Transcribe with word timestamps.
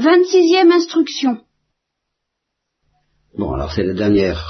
Vingt-sixième 0.00 0.72
instruction. 0.72 1.38
Bon, 3.36 3.52
alors 3.52 3.70
c'est 3.70 3.84
la 3.84 3.92
dernière 3.92 4.40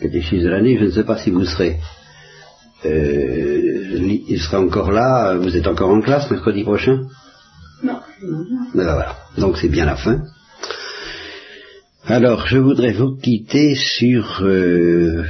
catéchise 0.00 0.42
de 0.42 0.48
l'année. 0.48 0.76
Je 0.76 0.86
ne 0.86 0.90
sais 0.90 1.04
pas 1.04 1.18
si 1.18 1.30
vous 1.30 1.44
serez. 1.44 1.78
Euh, 2.84 4.18
il 4.28 4.40
sera 4.40 4.60
encore 4.60 4.90
là. 4.90 5.36
Vous 5.36 5.56
êtes 5.56 5.68
encore 5.68 5.90
en 5.90 6.00
classe 6.00 6.28
mercredi 6.30 6.64
prochain? 6.64 7.06
Non. 7.84 8.00
Ben 8.74 8.92
voilà. 8.94 9.16
Donc 9.38 9.56
c'est 9.56 9.68
bien 9.68 9.86
la 9.86 9.96
fin. 9.96 10.24
Alors, 12.06 12.48
je 12.48 12.58
voudrais 12.58 12.92
vous 12.92 13.16
quitter 13.18 13.76
sur 13.76 14.42
euh, 14.42 15.24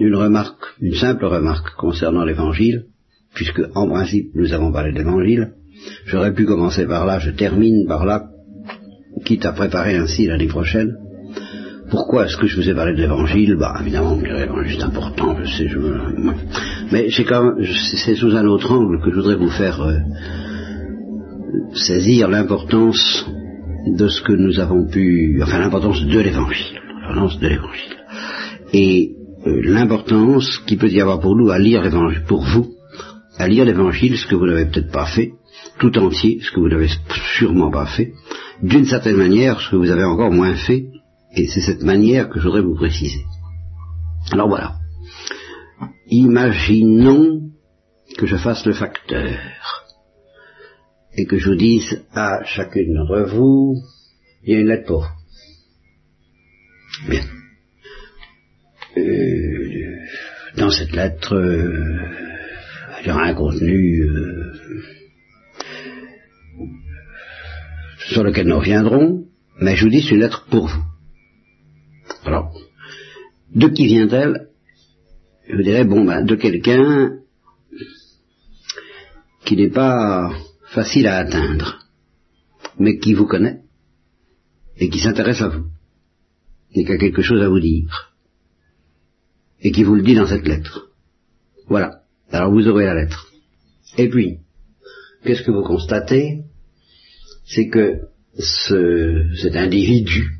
une 0.00 0.16
remarque, 0.16 0.64
une 0.80 0.96
simple 0.96 1.26
remarque 1.26 1.76
concernant 1.76 2.24
l'évangile, 2.24 2.86
puisque 3.34 3.62
en 3.76 3.88
principe 3.88 4.34
nous 4.34 4.52
avons 4.52 4.72
parlé 4.72 4.92
de 4.92 4.98
l'évangile. 4.98 5.52
J'aurais 6.06 6.34
pu 6.34 6.44
commencer 6.44 6.86
par 6.86 7.06
là, 7.06 7.18
je 7.18 7.30
termine 7.30 7.86
par 7.86 8.04
là, 8.04 8.24
quitte 9.24 9.46
à 9.46 9.52
préparer 9.52 9.96
ainsi 9.96 10.26
l'année 10.26 10.48
prochaine. 10.48 10.96
Pourquoi 11.90 12.26
est-ce 12.26 12.36
que 12.36 12.46
je 12.46 12.56
vous 12.56 12.68
ai 12.68 12.74
parlé 12.74 12.94
de 12.94 13.00
l'évangile? 13.00 13.56
Bah 13.58 13.76
évidemment, 13.80 14.16
l'évangile 14.16 14.76
c'est 14.78 14.84
important, 14.84 15.36
je 15.42 15.50
sais, 15.50 15.68
je 15.68 15.78
mais 16.92 17.08
c'est 17.10 18.14
sous 18.14 18.36
un 18.36 18.46
autre 18.46 18.70
angle 18.72 19.00
que 19.02 19.10
je 19.10 19.16
voudrais 19.16 19.36
vous 19.36 19.50
faire 19.50 19.80
euh, 19.82 19.98
saisir 21.74 22.28
l'importance 22.28 23.26
de 23.86 24.08
ce 24.08 24.22
que 24.22 24.32
nous 24.32 24.60
avons 24.60 24.86
pu, 24.86 25.40
enfin 25.42 25.58
l'importance 25.58 26.04
de 26.04 26.20
l'évangile, 26.20 26.78
l'importance 27.02 27.40
de 27.40 27.48
l'évangile, 27.48 27.96
et 28.72 29.12
euh, 29.46 29.60
l'importance 29.64 30.58
qu'il 30.66 30.78
peut 30.78 30.88
y 30.88 31.00
avoir 31.00 31.20
pour 31.20 31.36
nous 31.36 31.50
à 31.50 31.58
lire 31.58 31.82
l'évangile, 31.82 32.22
pour 32.26 32.44
vous, 32.44 32.68
à 33.38 33.48
lire 33.48 33.64
l'évangile, 33.64 34.16
ce 34.16 34.26
que 34.26 34.36
vous 34.36 34.46
n'avez 34.46 34.66
peut-être 34.66 34.92
pas 34.92 35.06
fait, 35.06 35.32
tout 35.78 35.96
entier, 35.98 36.40
ce 36.42 36.50
que 36.50 36.60
vous 36.60 36.68
n'avez 36.68 36.88
sûrement 37.36 37.70
pas 37.70 37.86
fait, 37.86 38.12
d'une 38.62 38.84
certaine 38.84 39.16
manière, 39.16 39.60
ce 39.60 39.70
que 39.70 39.76
vous 39.76 39.90
avez 39.90 40.04
encore 40.04 40.30
moins 40.30 40.54
fait, 40.54 40.86
et 41.34 41.48
c'est 41.48 41.60
cette 41.60 41.82
manière 41.82 42.28
que 42.28 42.38
je 42.38 42.44
voudrais 42.44 42.62
vous 42.62 42.74
préciser. 42.74 43.24
Alors 44.32 44.48
voilà. 44.48 44.76
Imaginons 46.08 47.50
que 48.18 48.26
je 48.26 48.36
fasse 48.36 48.66
le 48.66 48.72
facteur 48.72 49.38
et 51.16 51.24
que 51.24 51.38
je 51.38 51.50
vous 51.50 51.56
dise 51.56 52.04
à 52.12 52.44
chacune 52.44 52.94
d'entre 52.94 53.30
vous, 53.30 53.76
il 54.44 54.52
y 54.52 54.56
a 54.56 54.60
une 54.60 54.68
lettre 54.68 54.86
pour 54.86 55.08
Bien. 57.08 57.22
Euh, 58.96 59.96
dans 60.56 60.70
cette 60.70 60.92
lettre, 60.92 61.34
euh, 61.34 62.08
il 63.00 63.08
y 63.08 63.10
aura 63.10 63.24
un 63.24 63.34
contenu 63.34 64.02
euh, 64.02 64.52
sur 68.08 68.24
lequel 68.24 68.48
nous 68.48 68.58
reviendrons, 68.58 69.24
mais 69.60 69.76
je 69.76 69.84
vous 69.84 69.90
dis 69.90 70.02
c'est 70.02 70.14
une 70.14 70.20
lettre 70.20 70.46
pour 70.50 70.66
vous. 70.66 70.82
Alors, 72.24 72.52
de 73.54 73.68
qui 73.68 73.86
vient-elle 73.86 74.48
Je 75.48 75.56
vous 75.56 75.62
dirais, 75.62 75.84
bon, 75.84 76.04
ben, 76.04 76.24
de 76.24 76.34
quelqu'un 76.34 77.18
qui 79.44 79.56
n'est 79.56 79.70
pas 79.70 80.32
facile 80.66 81.06
à 81.06 81.18
atteindre, 81.18 81.78
mais 82.78 82.98
qui 82.98 83.14
vous 83.14 83.26
connaît 83.26 83.62
et 84.76 84.88
qui 84.88 85.00
s'intéresse 85.00 85.42
à 85.42 85.48
vous 85.48 85.66
et 86.72 86.84
qui 86.84 86.92
a 86.92 86.98
quelque 86.98 87.22
chose 87.22 87.42
à 87.42 87.48
vous 87.48 87.60
dire 87.60 88.14
et 89.60 89.72
qui 89.72 89.84
vous 89.84 89.94
le 89.94 90.02
dit 90.02 90.14
dans 90.14 90.26
cette 90.26 90.46
lettre. 90.46 90.90
Voilà. 91.68 92.02
Alors 92.30 92.52
vous 92.52 92.66
aurez 92.68 92.84
la 92.84 92.94
lettre. 92.94 93.30
Et 93.98 94.08
puis, 94.08 94.38
qu'est-ce 95.24 95.42
que 95.42 95.50
vous 95.50 95.62
constatez? 95.62 96.42
C'est 97.44 97.68
que 97.68 98.00
ce, 98.38 99.34
cet 99.40 99.56
individu 99.56 100.30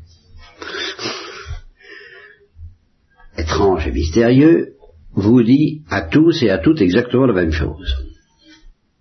étrange 3.37 3.87
et 3.87 3.91
mystérieux 3.91 4.75
vous 5.13 5.43
dit 5.43 5.81
à 5.89 6.01
tous 6.01 6.41
et 6.43 6.49
à 6.49 6.57
toutes 6.57 6.81
exactement 6.81 7.25
la 7.25 7.33
même 7.33 7.51
chose. 7.51 7.93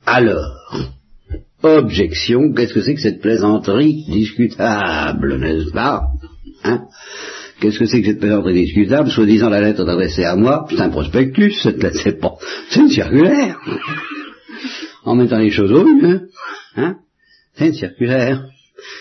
Alors, 0.06 0.56
objection, 1.62 2.52
qu'est-ce 2.52 2.74
que 2.74 2.80
c'est 2.80 2.94
que 2.94 3.00
cette 3.00 3.20
plaisanterie 3.20 4.04
discutable, 4.08 5.38
n'est-ce 5.38 5.70
pas? 5.70 6.02
Hein? 6.64 6.86
Qu'est-ce 7.60 7.78
que 7.78 7.84
c'est 7.84 8.00
que 8.00 8.08
cette 8.08 8.20
plaisanterie 8.20 8.64
discutable 8.64 9.10
Soi-disant 9.10 9.50
la 9.50 9.60
lettre 9.60 9.88
adressée 9.88 10.24
à 10.24 10.34
moi, 10.34 10.66
c'est 10.70 10.80
un 10.80 10.88
prospectus, 10.88 11.60
cette 11.62 11.82
lettre, 11.82 12.00
c'est 12.02 12.18
pas, 12.18 12.36
c'est 12.70 12.80
une 12.80 12.88
circulaire. 12.88 13.60
En 15.04 15.14
mettant 15.14 15.38
les 15.38 15.50
choses 15.50 15.72
au 15.72 15.84
mieux, 15.84 16.30
hein 16.76 16.98
C'est 17.54 17.68
une 17.68 17.74
circulaire. 17.74 18.48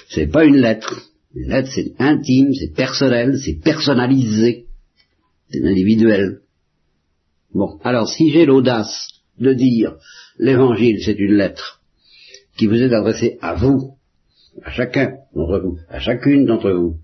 C'est 0.10 0.28
pas 0.28 0.46
une 0.46 0.58
lettre. 0.58 1.02
Une 1.36 1.50
lettre, 1.50 1.70
c'est 1.74 1.94
intime, 2.00 2.54
c'est 2.54 2.74
personnel, 2.74 3.38
c'est 3.38 3.60
personnalisé, 3.64 4.66
c'est 5.50 5.64
individuel. 5.64 6.40
Bon, 7.54 7.80
alors 7.84 8.08
si 8.08 8.32
j'ai 8.32 8.46
l'audace 8.46 9.08
de 9.40 9.54
dire 9.54 9.96
l'évangile, 10.38 11.00
c'est 11.04 11.18
une 11.18 11.36
lettre 11.36 11.82
qui 12.58 12.68
vous 12.68 12.82
est 12.82 12.94
adressée 12.94 13.38
à 13.42 13.56
vous, 13.56 13.96
à 14.64 14.72
chacun 14.72 15.14
vous, 15.34 15.78
à 15.90 16.00
chacune 16.00 16.46
d'entre 16.46 16.72
vous, 16.72 16.98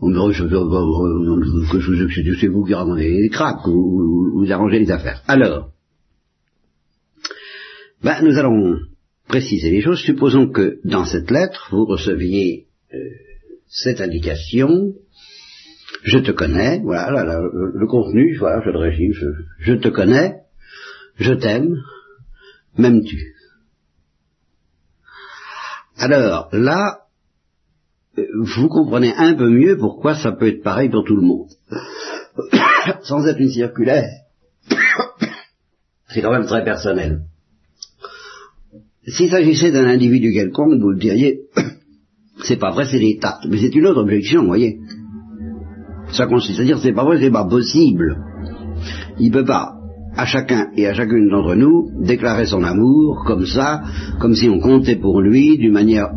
on 0.00 0.08
me 0.08 0.16
que 2.08 2.40
c'est 2.40 2.46
vous 2.48 2.64
qui 2.64 2.74
ramenez 2.74 3.08
les 3.08 3.28
cracks, 3.28 3.66
ou 3.66 4.32
vous, 4.34 4.52
arrangez 4.52 4.78
les 4.78 4.90
affaires. 4.90 5.22
Alors, 5.28 5.70
ben, 8.02 8.22
nous 8.22 8.38
allons 8.38 8.78
préciser 9.28 9.70
les 9.70 9.82
choses. 9.82 10.00
Supposons 10.00 10.48
que 10.48 10.80
dans 10.84 11.04
cette 11.04 11.30
lettre, 11.30 11.68
vous 11.70 11.84
receviez 11.84 12.66
euh, 12.92 12.98
cette 13.68 14.00
indication, 14.00 14.94
je 16.02 16.18
te 16.18 16.32
connais, 16.32 16.80
voilà, 16.80 17.22
le, 17.22 17.86
contenu, 17.86 18.36
voilà, 18.38 18.62
je 18.64 18.70
le 18.70 18.78
régime, 18.78 19.12
je, 19.12 19.26
je 19.60 19.74
te 19.74 19.88
connais, 19.88 20.40
je 21.16 21.32
t'aime, 21.32 21.76
m'aimes-tu? 22.76 23.34
Alors 25.96 26.48
là, 26.52 27.00
vous 28.16 28.68
comprenez 28.68 29.12
un 29.14 29.34
peu 29.34 29.48
mieux 29.50 29.76
pourquoi 29.76 30.14
ça 30.14 30.32
peut 30.32 30.48
être 30.48 30.62
pareil 30.62 30.88
pour 30.88 31.04
tout 31.04 31.16
le 31.16 31.22
monde. 31.22 31.50
Sans 33.02 33.26
être 33.26 33.38
une 33.38 33.50
circulaire, 33.50 34.08
c'est 36.08 36.22
quand 36.22 36.32
même 36.32 36.46
très 36.46 36.64
personnel. 36.64 37.24
S'il 39.06 39.30
s'agissait 39.30 39.72
d'un 39.72 39.86
individu 39.86 40.32
quelconque, 40.32 40.78
vous 40.80 40.90
le 40.90 40.98
diriez, 40.98 41.40
c'est 42.44 42.58
pas 42.58 42.70
vrai, 42.70 42.84
c'est 42.90 42.98
l'État. 42.98 43.38
Mais 43.48 43.58
c'est 43.58 43.74
une 43.74 43.86
autre 43.86 44.02
objection, 44.02 44.42
vous 44.42 44.48
voyez. 44.48 44.78
Ça 46.12 46.26
consiste 46.26 46.60
à 46.60 46.64
dire, 46.64 46.78
c'est 46.78 46.92
pas 46.92 47.04
vrai, 47.04 47.18
c'est 47.20 47.30
pas 47.30 47.46
possible. 47.46 48.18
Il 49.18 49.30
peut 49.30 49.44
pas, 49.44 49.74
à 50.16 50.26
chacun 50.26 50.66
et 50.76 50.86
à 50.86 50.94
chacune 50.94 51.30
d'entre 51.30 51.54
nous, 51.54 51.88
déclarer 52.04 52.46
son 52.46 52.62
amour 52.62 53.24
comme 53.26 53.46
ça, 53.46 53.82
comme 54.20 54.34
si 54.34 54.48
on 54.48 54.58
comptait 54.58 54.96
pour 54.96 55.20
lui 55.20 55.56
d'une 55.56 55.72
manière 55.72 56.10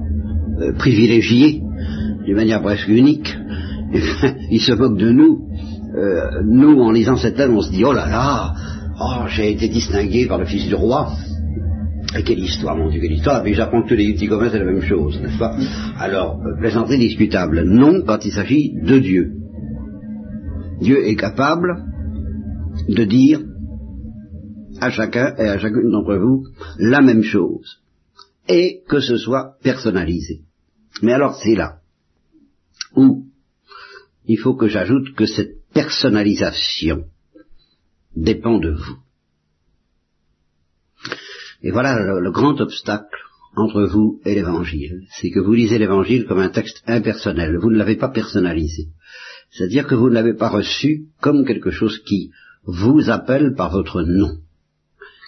euh, 0.61 0.73
privilégiée, 0.73 1.61
d'une 2.25 2.35
manière 2.35 2.61
presque 2.61 2.87
unique. 2.87 3.33
il 4.51 4.59
se 4.59 4.73
moque 4.73 4.97
de 4.97 5.11
nous. 5.11 5.47
Euh, 5.95 6.41
nous, 6.43 6.79
en 6.81 6.91
lisant 6.91 7.15
cette 7.15 7.37
lettre, 7.37 7.53
on 7.53 7.61
se 7.61 7.71
dit, 7.71 7.85
oh 7.85 7.93
là 7.93 8.09
là, 8.09 8.53
oh, 8.99 9.27
j'ai 9.27 9.51
été 9.51 9.69
distingué 9.69 10.25
par 10.25 10.39
le 10.39 10.45
Fils 10.45 10.67
du 10.67 10.75
roi. 10.75 11.11
Et 12.17 12.23
quelle 12.23 12.39
histoire, 12.39 12.75
mon 12.75 12.89
Dieu, 12.89 13.01
quelle 13.01 13.13
histoire. 13.13 13.43
J'apprends 13.45 13.83
que 13.83 13.89
tous 13.89 13.95
les 13.95 14.13
petits 14.13 14.27
communs, 14.27 14.49
c'est 14.49 14.59
la 14.59 14.65
même 14.65 14.83
chose, 14.83 15.19
n'est-ce 15.21 15.39
pas? 15.39 15.57
Alors, 15.97 16.39
euh, 16.45 16.57
plaisanterie 16.59 16.99
discutable. 16.99 17.63
Non, 17.63 18.03
quand 18.05 18.23
il 18.23 18.31
s'agit 18.31 18.73
de 18.81 18.99
Dieu. 18.99 19.33
Dieu 20.81 21.07
est 21.07 21.15
capable 21.15 21.85
de 22.87 23.03
dire 23.05 23.41
à 24.79 24.89
chacun 24.89 25.33
et 25.37 25.47
à 25.47 25.57
chacune 25.57 25.91
d'entre 25.91 26.15
vous 26.15 26.45
la 26.77 27.01
même 27.01 27.23
chose. 27.23 27.79
Et 28.47 28.81
que 28.87 28.99
ce 28.99 29.17
soit 29.17 29.55
personnalisé. 29.63 30.41
Mais 31.01 31.13
alors, 31.13 31.35
c'est 31.35 31.55
là 31.55 31.79
ou 32.95 33.25
il 34.25 34.37
faut 34.37 34.55
que 34.55 34.67
j'ajoute 34.67 35.15
que 35.15 35.25
cette 35.25 35.57
personnalisation 35.73 37.05
dépend 38.15 38.59
de 38.59 38.71
vous. 38.71 38.97
Et 41.63 41.71
voilà 41.71 41.97
le, 41.97 42.31
grand 42.31 42.59
obstacle 42.59 43.19
entre 43.55 43.83
vous 43.83 44.19
et 44.25 44.35
l'évangile, 44.35 45.03
c'est 45.11 45.29
que 45.29 45.39
vous 45.39 45.53
lisez 45.53 45.77
l'évangile 45.77 46.25
comme 46.25 46.39
un 46.39 46.49
texte 46.49 46.83
impersonnel, 46.87 47.57
vous 47.57 47.71
ne 47.71 47.77
l'avez 47.77 47.95
pas 47.95 48.09
personnalisé. 48.09 48.89
C'est-à-dire 49.51 49.87
que 49.87 49.95
vous 49.95 50.09
ne 50.09 50.13
l'avez 50.13 50.33
pas 50.33 50.49
reçu 50.49 51.05
comme 51.21 51.45
quelque 51.45 51.71
chose 51.71 51.99
qui 51.99 52.31
vous 52.65 53.09
appelle 53.09 53.53
par 53.55 53.71
votre 53.71 54.01
nom, 54.01 54.39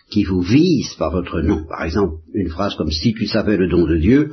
qui 0.09 0.23
vous 0.23 0.41
vise 0.41 0.93
par 0.95 1.11
votre 1.11 1.41
nom. 1.41 1.65
Par 1.69 1.83
exemple, 1.83 2.15
une 2.33 2.49
phrase 2.49 2.75
comme 2.75 2.91
si 2.91 3.13
tu 3.13 3.27
savais 3.27 3.55
le 3.55 3.69
don 3.69 3.85
de 3.85 3.97
Dieu, 3.97 4.31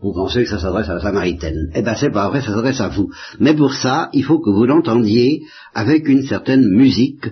vous 0.00 0.12
pensez 0.12 0.42
que 0.42 0.50
ça 0.50 0.58
s'adresse 0.58 0.88
à 0.88 0.94
la 0.94 1.00
Samaritaine. 1.00 1.70
Eh 1.74 1.82
bien, 1.82 1.94
c'est 1.94 2.10
pas 2.10 2.28
vrai, 2.28 2.40
ça 2.40 2.48
s'adresse 2.48 2.80
à 2.80 2.88
vous. 2.88 3.10
Mais 3.38 3.54
pour 3.54 3.74
ça, 3.74 4.10
il 4.12 4.24
faut 4.24 4.40
que 4.40 4.50
vous 4.50 4.66
l'entendiez 4.66 5.42
avec 5.72 6.08
une 6.08 6.22
certaine 6.22 6.68
musique 6.68 7.26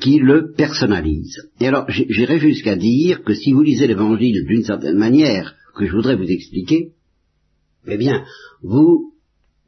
qui 0.00 0.18
le 0.18 0.52
personnalise. 0.52 1.38
Et 1.60 1.66
alors, 1.66 1.88
j'irai 1.88 2.38
jusqu'à 2.38 2.76
dire 2.76 3.22
que 3.22 3.34
si 3.34 3.52
vous 3.52 3.62
lisez 3.62 3.86
l'Évangile 3.86 4.44
d'une 4.46 4.64
certaine 4.64 4.98
manière, 4.98 5.54
que 5.74 5.86
je 5.86 5.92
voudrais 5.92 6.16
vous 6.16 6.30
expliquer, 6.30 6.92
eh 7.86 7.96
bien, 7.96 8.24
vous 8.62 9.12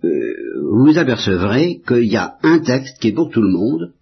euh, 0.04 0.34
vous 0.62 0.98
apercevrez 0.98 1.80
qu'il 1.86 2.04
y 2.04 2.16
a 2.16 2.36
un 2.42 2.58
texte 2.60 2.98
qui 3.00 3.08
est 3.08 3.12
pour 3.12 3.30
tout 3.30 3.42
le 3.42 3.50
monde, 3.50 3.92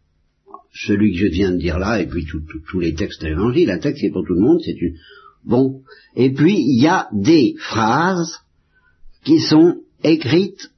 celui 0.72 1.12
que 1.12 1.18
je 1.18 1.26
viens 1.26 1.52
de 1.52 1.58
dire 1.58 1.78
là, 1.78 2.00
et 2.00 2.06
puis 2.06 2.26
tous 2.26 2.80
les 2.80 2.94
textes 2.94 3.22
de 3.22 3.28
l'Évangile, 3.28 3.70
un 3.70 3.78
texte 3.78 4.00
qui 4.00 4.06
est 4.06 4.12
pour 4.12 4.26
tout 4.26 4.34
le 4.34 4.40
monde, 4.40 4.60
c'est 4.64 4.80
une... 4.80 4.96
Bon. 5.44 5.82
Et 6.16 6.32
puis, 6.32 6.56
il 6.58 6.82
y 6.82 6.86
a 6.86 7.08
des 7.12 7.54
phrases 7.58 8.40
qui 9.24 9.40
sont 9.40 9.82
écrites 10.02 10.70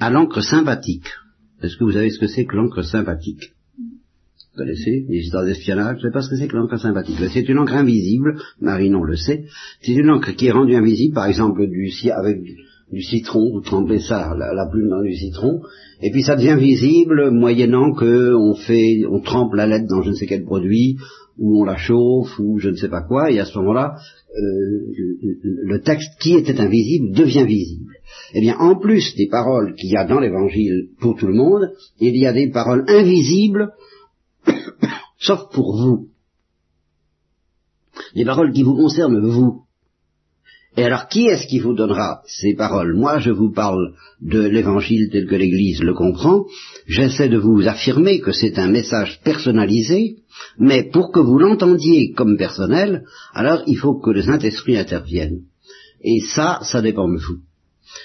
à 0.00 0.10
l'encre 0.10 0.40
sympathique. 0.40 1.08
Est-ce 1.62 1.76
que 1.76 1.84
vous 1.84 1.92
savez 1.92 2.10
ce 2.10 2.18
que 2.18 2.26
c'est 2.26 2.46
que 2.46 2.56
l'encre 2.56 2.82
sympathique? 2.82 3.52
Connaissez 4.58 5.06
histoires 5.08 5.44
d'espionnage 5.44 5.98
Je 6.00 6.06
ne 6.06 6.10
sais 6.10 6.12
pas 6.12 6.22
ce 6.22 6.30
que 6.30 6.36
c'est 6.36 6.48
que 6.48 6.56
l'encre 6.56 6.78
sympathique. 6.78 7.16
C'est 7.32 7.48
une 7.48 7.58
encre 7.58 7.74
invisible, 7.74 8.36
Marinon 8.60 9.02
le 9.04 9.16
sait. 9.16 9.44
C'est 9.82 9.94
une 9.94 10.10
encre 10.10 10.34
qui 10.34 10.46
est 10.46 10.52
rendue 10.52 10.74
invisible, 10.74 11.14
par 11.14 11.26
exemple, 11.26 11.66
du, 11.68 11.90
avec 12.10 12.38
du 12.92 13.02
citron, 13.02 13.50
vous 13.52 13.60
trempez 13.60 13.98
ça, 13.98 14.34
la, 14.36 14.66
plume 14.70 14.88
dans 14.88 15.02
du 15.02 15.14
citron, 15.14 15.60
et 16.02 16.10
puis 16.10 16.22
ça 16.22 16.36
devient 16.36 16.56
visible 16.58 17.30
moyennant 17.30 17.92
que 17.92 18.34
on 18.34 18.54
fait, 18.54 19.02
on 19.10 19.20
trempe 19.20 19.54
la 19.54 19.66
lettre 19.66 19.86
dans 19.88 20.02
je 20.02 20.10
ne 20.10 20.14
sais 20.14 20.26
quel 20.26 20.44
produit, 20.44 20.96
ou 21.38 21.60
on 21.60 21.64
la 21.64 21.76
chauffe, 21.76 22.38
ou 22.38 22.58
je 22.58 22.70
ne 22.70 22.76
sais 22.76 22.88
pas 22.88 23.02
quoi, 23.02 23.30
et 23.30 23.38
à 23.38 23.44
ce 23.44 23.56
moment-là, 23.58 23.96
euh, 24.36 24.40
le 25.42 25.80
texte 25.82 26.18
qui 26.20 26.34
était 26.34 26.60
invisible 26.60 27.14
devient 27.14 27.44
visible. 27.46 27.92
Eh 28.34 28.40
bien, 28.40 28.56
en 28.58 28.76
plus 28.76 29.14
des 29.16 29.28
paroles 29.28 29.74
qu'il 29.74 29.90
y 29.90 29.96
a 29.96 30.06
dans 30.06 30.20
l'Évangile 30.20 30.88
pour 31.00 31.16
tout 31.16 31.26
le 31.26 31.34
monde, 31.34 31.70
il 32.00 32.16
y 32.16 32.26
a 32.26 32.32
des 32.32 32.50
paroles 32.50 32.84
invisibles, 32.88 33.68
sauf 35.18 35.50
pour 35.52 35.76
vous. 35.76 36.08
Des 38.14 38.24
paroles 38.24 38.52
qui 38.52 38.62
vous 38.62 38.76
concernent 38.76 39.20
vous. 39.28 39.64
Et 40.76 40.84
alors, 40.84 41.08
qui 41.08 41.26
est-ce 41.26 41.48
qui 41.48 41.58
vous 41.58 41.74
donnera 41.74 42.22
ces 42.26 42.54
paroles? 42.54 42.94
Moi, 42.94 43.18
je 43.18 43.30
vous 43.30 43.50
parle 43.50 43.94
de 44.20 44.40
l'évangile 44.40 45.08
tel 45.10 45.26
que 45.26 45.34
l'Église 45.34 45.82
le 45.82 45.94
comprend. 45.94 46.44
J'essaie 46.86 47.28
de 47.28 47.38
vous 47.38 47.66
affirmer 47.66 48.20
que 48.20 48.30
c'est 48.30 48.58
un 48.60 48.68
message 48.68 49.20
personnalisé, 49.24 50.18
mais 50.58 50.84
pour 50.84 51.10
que 51.10 51.18
vous 51.18 51.38
l'entendiez 51.38 52.12
comme 52.12 52.36
personnel, 52.36 53.04
alors 53.32 53.62
il 53.66 53.76
faut 53.76 53.98
que 53.98 54.10
le 54.10 54.22
Saint-Esprit 54.22 54.76
intervienne. 54.76 55.40
Et 56.00 56.20
ça, 56.20 56.60
ça 56.62 56.80
dépend 56.80 57.08
de 57.08 57.18
vous. 57.18 57.38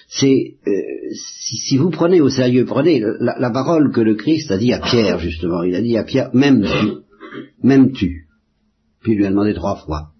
C'est 0.07 0.55
euh, 0.67 0.71
si, 1.11 1.77
vous 1.77 1.89
prenez 1.89 2.21
au 2.21 2.29
sérieux, 2.29 2.65
prenez 2.65 3.01
la, 3.19 3.37
la, 3.37 3.49
parole 3.49 3.91
que 3.91 4.01
le 4.01 4.15
Christ 4.15 4.51
a 4.51 4.57
dit 4.57 4.73
à 4.73 4.79
Pierre 4.79 5.19
justement. 5.19 5.63
Il 5.63 5.75
a 5.75 5.81
dit 5.81 5.97
à 5.97 6.03
Pierre, 6.03 6.29
même 6.33 6.61
tu, 6.61 6.87
même 7.61 7.91
tu. 7.91 8.27
Puis 9.01 9.13
il 9.13 9.17
lui 9.17 9.25
a 9.25 9.29
demandé 9.29 9.53
trois 9.53 9.75
fois 9.75 10.13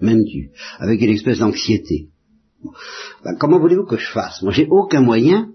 même 0.00 0.24
tu, 0.24 0.50
avec 0.78 1.00
une 1.00 1.10
espèce 1.10 1.38
d'anxiété. 1.38 2.08
Ben, 3.24 3.36
comment 3.38 3.58
voulez-vous 3.58 3.86
que 3.86 3.96
je 3.96 4.10
fasse? 4.10 4.42
Moi, 4.42 4.52
j'ai 4.52 4.66
aucun 4.70 5.00
moyen 5.00 5.50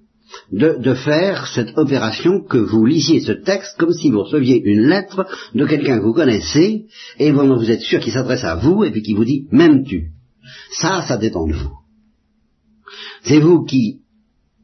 de, 0.51 0.77
de, 0.79 0.93
faire 0.93 1.47
cette 1.47 1.77
opération 1.77 2.41
que 2.41 2.57
vous 2.57 2.85
lisiez 2.85 3.19
ce 3.19 3.33
texte 3.33 3.77
comme 3.77 3.91
si 3.91 4.09
vous 4.09 4.23
receviez 4.23 4.61
une 4.63 4.87
lettre 4.87 5.27
de 5.53 5.65
quelqu'un 5.65 5.99
que 5.99 6.03
vous 6.03 6.13
connaissez 6.13 6.85
et 7.19 7.31
dont 7.31 7.57
vous 7.57 7.69
êtes 7.69 7.81
sûr 7.81 7.99
qu'il 7.99 8.13
s'adresse 8.13 8.45
à 8.45 8.55
vous 8.55 8.83
et 8.83 8.91
puis 8.91 9.01
qui 9.01 9.13
vous 9.13 9.25
dit 9.25 9.47
même 9.51 9.83
tu. 9.83 10.11
Ça, 10.71 11.01
ça 11.05 11.17
dépend 11.17 11.45
de 11.47 11.53
vous. 11.53 11.80
C'est 13.23 13.39
vous 13.39 13.63
qui, 13.63 14.01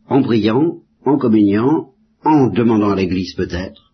en 0.08 0.22
priant, 0.22 0.82
en 1.06 1.18
communiant, 1.18 1.90
en 2.24 2.48
demandant 2.48 2.92
à 2.92 2.96
l'Église 2.96 3.34
peut-être, 3.36 3.94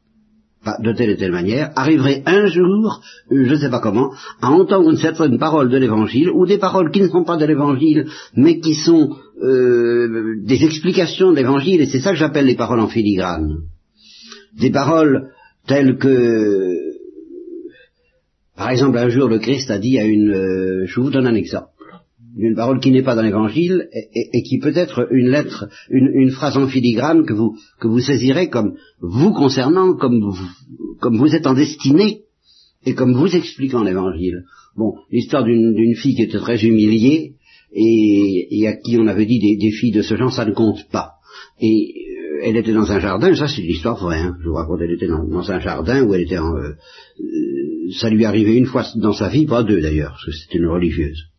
de 0.80 0.94
telle 0.94 1.10
et 1.10 1.18
telle 1.18 1.32
manière, 1.32 1.72
arriverait 1.76 2.24
un 2.26 2.46
jour, 2.48 3.02
je 3.30 3.36
ne 3.36 3.56
sais 3.56 3.70
pas 3.70 3.82
comment, 3.82 4.12
à 4.42 4.50
entendre 4.50 4.90
une 4.90 4.98
certaine 4.98 5.38
parole 5.38 5.70
de 5.70 5.78
l'Évangile, 5.78 6.30
ou 6.30 6.46
des 6.46 6.58
paroles 6.58 6.92
qui 6.92 7.02
ne 7.02 7.10
sont 7.10 7.26
pas 7.26 7.38
de 7.38 7.46
l'Évangile, 7.46 8.08
mais 8.36 8.60
qui 8.60 8.76
sont 8.76 9.16
euh, 9.42 10.36
des 10.44 10.64
explications 10.64 11.32
de 11.32 11.36
l'Évangile, 11.36 11.82
et 11.82 11.86
c'est 11.86 12.00
ça 12.00 12.12
que 12.12 12.18
j'appelle 12.18 12.46
les 12.46 12.56
paroles 12.56 12.80
en 12.80 12.88
filigrane. 12.88 13.58
Des 14.58 14.72
paroles 14.72 15.32
telles 15.68 15.98
que, 15.98 16.78
par 18.56 18.70
exemple, 18.70 18.98
un 18.98 19.10
jour 19.10 19.28
le 19.28 19.40
Christ 19.40 19.70
a 19.70 19.80
dit 19.80 19.98
à 20.00 20.06
une... 20.06 20.32
Euh, 20.32 20.86
je 20.86 21.00
vous 21.00 21.10
donne 21.10 21.28
un 21.28 21.36
exemple 21.36 21.73
d'une 22.36 22.56
parole 22.56 22.80
qui 22.80 22.92
n'est 22.92 23.04
pas 23.04 23.16
dans 23.16 23.22
l'évangile 23.22 23.88
et, 23.94 24.44
qui 24.44 24.58
peut 24.60 24.76
être 24.76 25.08
une 25.12 25.30
lettre, 25.30 25.70
une, 25.90 26.32
phrase 26.32 26.58
en 26.58 26.68
filigrane 26.68 27.26
que 27.26 27.34
vous, 27.34 27.56
que 27.80 27.88
vous 27.88 28.00
saisirez 28.00 28.50
comme 28.50 28.76
vous 29.02 29.34
concernant, 29.34 29.96
comme 29.96 30.20
vous, 30.20 30.38
comme 31.00 31.18
vous 31.18 31.36
êtes 31.36 31.46
en 31.46 31.54
destinée 31.54 32.22
et 32.86 32.96
comme 32.96 33.14
vous 33.14 33.36
expliquant 33.36 33.84
l'évangile. 33.84 34.46
Bon, 34.76 34.96
l'histoire 35.12 35.44
d'une 35.44 35.96
fille 35.96 36.16
qui 36.16 36.24
était 36.24 36.40
très 36.40 36.64
humiliée 36.64 37.36
et, 37.72 38.68
à 38.68 38.74
qui 38.74 38.98
on 38.98 39.08
avait 39.08 39.26
dit 39.26 39.40
des, 39.40 39.72
filles 39.72 39.92
de 39.92 40.02
ce 40.02 40.16
genre, 40.16 40.34
ça 40.34 40.46
ne 40.46 40.54
compte 40.54 40.90
pas. 40.92 41.14
Et 41.60 41.94
euh, 42.10 42.40
elle 42.44 42.58
était 42.58 42.74
dans 42.74 42.92
un 42.92 43.00
jardin, 43.00 43.34
ça 43.36 43.48
c'est 43.48 43.62
l'histoire 43.62 43.98
vraie, 43.98 44.20
hein, 44.20 44.36
je 44.42 44.50
vous 44.50 44.56
raconte, 44.56 44.82
elle 44.82 44.92
était 44.92 45.08
dans, 45.08 45.52
un 45.52 45.60
jardin 45.60 46.04
où 46.04 46.14
elle 46.14 46.22
était 46.22 46.38
en... 46.38 46.56
Euh, 46.56 46.72
euh, 47.20 47.92
ça 48.00 48.10
lui 48.10 48.26
arrivait 48.26 48.56
une 48.56 48.66
fois 48.66 48.86
dans 48.96 49.14
sa 49.14 49.30
vie, 49.30 49.46
pas 49.46 49.64
deux 49.64 49.82
d'ailleurs, 49.82 50.12
parce 50.12 50.26
que 50.26 50.32
c'était 50.32 50.58
une 50.58 50.68
religieuse. 50.68 51.33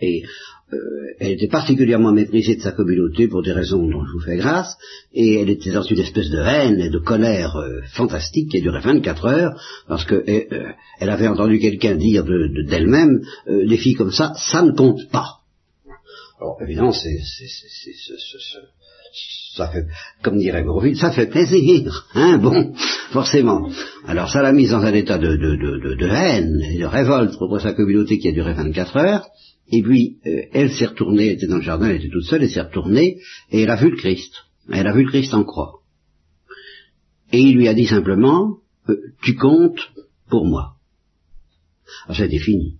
Et 0.00 0.24
euh, 0.72 0.76
elle 1.20 1.32
était 1.32 1.48
particulièrement 1.48 2.12
méprisée 2.12 2.56
de 2.56 2.60
sa 2.60 2.72
communauté 2.72 3.28
pour 3.28 3.42
des 3.42 3.52
raisons 3.52 3.86
dont 3.88 4.04
je 4.04 4.12
vous 4.12 4.24
fais 4.24 4.36
grâce, 4.36 4.76
et 5.12 5.40
elle 5.40 5.48
était 5.48 5.70
dans 5.70 5.82
une 5.82 6.00
espèce 6.00 6.28
de 6.28 6.38
haine 6.38 6.80
et 6.80 6.90
de 6.90 6.98
colère 6.98 7.56
euh, 7.56 7.82
fantastique 7.92 8.50
qui 8.50 8.58
a 8.58 8.60
duré 8.60 8.80
24 8.80 9.26
heures, 9.26 9.60
parce 9.86 10.04
que 10.04 10.14
euh, 10.16 10.72
elle 10.98 11.10
avait 11.10 11.28
entendu 11.28 11.60
quelqu'un 11.60 11.94
dire 11.94 12.24
d'elle-même, 12.24 13.20
de, 13.46 13.68
des 13.68 13.76
filles 13.76 13.94
comme 13.94 14.12
ça, 14.12 14.32
ça 14.36 14.62
ne 14.62 14.72
compte 14.72 15.08
pas. 15.10 15.36
Alors 16.40 16.58
évidemment, 16.60 16.92
c'est, 16.92 17.20
ça 19.56 19.68
fait, 19.68 19.86
comme 20.22 20.38
dirait 20.38 20.64
Bourville, 20.64 20.96
ça 20.96 21.12
fait 21.12 21.28
plaisir, 21.28 22.06
hein, 22.14 22.38
bon, 22.38 22.74
forcément. 23.12 23.70
Alors 24.06 24.30
ça 24.30 24.42
l'a 24.42 24.52
mise 24.52 24.70
dans 24.70 24.82
un 24.82 24.92
état 24.92 25.16
de, 25.16 25.36
de, 25.36 26.08
haine 26.08 26.60
et 26.60 26.78
de 26.78 26.84
révolte 26.84 27.36
contre 27.36 27.60
sa 27.60 27.72
communauté 27.72 28.18
qui 28.18 28.28
a 28.28 28.32
duré 28.32 28.52
24 28.52 28.96
heures, 28.96 29.26
et 29.68 29.82
puis, 29.82 30.18
euh, 30.26 30.42
elle 30.52 30.70
s'est 30.70 30.86
retournée, 30.86 31.26
elle 31.26 31.34
était 31.34 31.48
dans 31.48 31.56
le 31.56 31.62
jardin, 31.62 31.88
elle 31.88 31.96
était 31.96 32.08
toute 32.08 32.24
seule, 32.24 32.42
elle 32.42 32.50
s'est 32.50 32.60
retournée, 32.60 33.18
et 33.50 33.62
elle 33.62 33.70
a 33.70 33.76
vu 33.76 33.90
le 33.90 33.96
Christ. 33.96 34.32
Elle 34.72 34.86
a 34.86 34.92
vu 34.92 35.04
le 35.04 35.10
Christ 35.10 35.34
en 35.34 35.44
croix. 35.44 35.80
Et 37.32 37.40
il 37.40 37.56
lui 37.56 37.68
a 37.68 37.74
dit 37.74 37.86
simplement, 37.86 38.58
euh, 38.88 38.96
tu 39.22 39.34
comptes 39.34 39.90
pour 40.30 40.46
moi. 40.46 40.74
Alors 42.04 42.16
c'était 42.16 42.38
fini. 42.38 42.76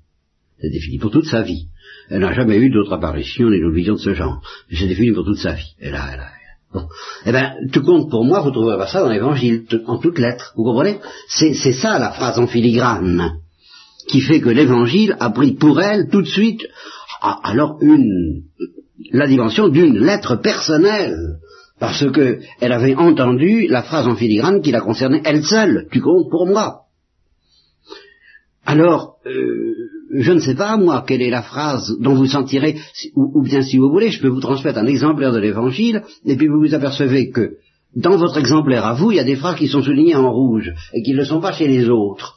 C'était 0.61 0.81
fini 0.81 0.99
pour 0.99 1.11
toute 1.11 1.27
sa 1.27 1.43
vie. 1.43 1.69
Elle 2.09 2.21
n'a 2.21 2.33
jamais 2.33 2.57
eu 2.57 2.71
d'autre 2.71 2.93
apparition 2.93 3.51
ni 3.51 3.61
d'autre 3.61 3.75
vision 3.75 3.95
de 3.95 4.01
ce 4.01 4.15
genre. 4.15 4.41
C'était 4.71 4.95
fini 4.95 5.13
pour 5.13 5.25
toute 5.25 5.39
sa 5.39 5.53
vie. 5.53 5.75
Elle 5.81 5.95
a, 5.95 6.15
elle 6.15 6.21
a, 6.21 6.31
Bon. 6.73 6.89
Eh 7.25 7.31
bien, 7.31 7.55
tu 7.73 7.81
comptes 7.81 8.11
pour 8.11 8.25
moi, 8.25 8.41
vous 8.41 8.51
trouverez 8.51 8.77
pas 8.77 8.89
ça 8.89 9.01
dans 9.01 9.09
l'évangile, 9.09 9.67
en 9.87 9.99
toutes 9.99 10.19
lettres. 10.19 10.53
Vous 10.57 10.65
comprenez? 10.65 10.99
C'est 11.29 11.73
ça 11.73 11.99
la 11.99 12.11
phrase 12.11 12.39
en 12.39 12.49
filigrane 12.49 13.41
qui 14.09 14.21
fait 14.21 14.41
que 14.41 14.49
l'évangile 14.49 15.17
a 15.21 15.31
pris 15.31 15.55
pour 15.55 15.81
elle 15.81 16.09
tout 16.09 16.23
de 16.23 16.29
suite 16.29 16.63
alors 17.21 17.79
une 17.81 18.43
la 19.13 19.27
dimension 19.27 19.69
d'une 19.69 19.99
lettre 19.99 20.37
personnelle. 20.37 21.39
Parce 21.79 22.11
que 22.11 22.41
elle 22.61 22.73
avait 22.73 22.95
entendu 22.95 23.67
la 23.69 23.83
phrase 23.83 24.07
en 24.07 24.17
filigrane 24.17 24.63
qui 24.63 24.71
la 24.71 24.81
concernait 24.81 25.21
elle 25.25 25.45
seule. 25.45 25.89
Tu 25.93 26.01
comptes 26.01 26.31
pour 26.31 26.47
moi. 26.47 26.83
Alors 28.65 29.17
euh, 29.27 29.75
je 30.13 30.33
ne 30.33 30.41
sais 30.41 30.55
pas 30.55 30.77
moi 30.77 31.05
quelle 31.07 31.23
est 31.23 31.31
la 31.31 31.43
phrase 31.43 31.97
dont 32.01 32.15
vous 32.15 32.27
sentirez 32.27 32.77
ou, 33.15 33.31
ou 33.35 33.43
bien 33.43 33.63
si 33.63 33.77
vous 33.77 33.91
voulez 33.91 34.11
je 34.11 34.21
peux 34.21 34.29
vous 34.29 34.41
transmettre 34.41 34.79
un 34.79 34.87
exemplaire 34.87 35.33
de 35.33 35.39
l'évangile 35.39 36.03
et 36.25 36.37
puis 36.37 36.49
vous 36.49 36.61
vous 36.61 36.75
apercevez 36.75 37.31
que 37.31 37.59
dans 37.95 38.19
votre 38.19 38.37
exemplaire 38.37 38.85
à 38.85 38.95
vous, 38.95 39.11
il 39.11 39.17
y 39.17 39.21
a 39.21 39.25
des 39.25 39.37
phrases 39.37 39.57
qui 39.57 39.69
sont 39.69 39.83
soulignées 39.83 40.17
en 40.17 40.31
rouge 40.31 40.73
et 40.93 41.03
qui 41.03 41.13
ne 41.13 41.19
le 41.19 41.25
sont 41.25 41.41
pas 41.41 41.53
chez 41.53 41.67
les 41.67 41.89
autres. 41.89 42.36